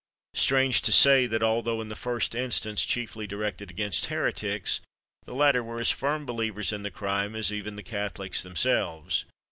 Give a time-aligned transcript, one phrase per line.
[0.33, 4.81] Strange to say, that although in the first instance chiefly directed against heretics,
[5.25, 9.25] the latter were as firm believers in the crime as even the Catholics themselves.